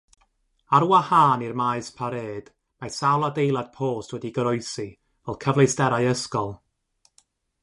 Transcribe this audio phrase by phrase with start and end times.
[0.75, 4.89] Ar wahân i'r maes parêd, mae sawl adeilad post wedi goroesi
[5.25, 6.53] fel cyfleusterau ysgol.